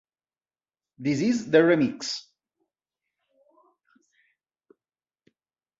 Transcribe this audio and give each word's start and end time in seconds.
This 0.97 1.21
Is 1.21 1.51
the 1.51 1.59
Remix 1.59 2.21